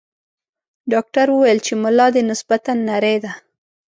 [0.91, 3.31] ډاکټر ویل چې ملا دې نسبتاً نرۍ ده.